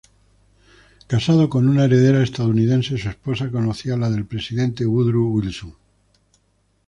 [1.05, 5.75] Casado con una heredera estadounidense, su esposa conocía a la del presidente Woodrow Wilson.